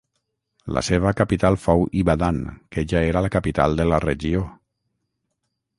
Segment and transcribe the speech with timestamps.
[0.77, 2.41] La seva capital fou Ibadan,
[2.77, 4.45] que ja era la capital de la regió.